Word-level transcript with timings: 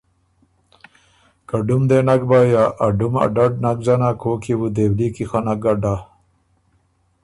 که 1.47 1.57
ډُم 1.67 1.83
دې 1.89 1.99
نک 2.07 2.21
بۀ 2.29 2.39
یا 2.53 2.63
ا 2.85 2.87
ډُم 2.97 3.13
ا 3.23 3.27
ډډ 3.35 3.53
نک 3.63 3.77
ځنا 3.85 4.09
کوک 4.21 4.43
يې 4.49 4.55
بو 4.59 4.67
دېولي 4.75 5.07
کی 5.15 5.23
خه 5.29 5.39
نک 5.45 5.59
ګډا۔ 5.65 5.95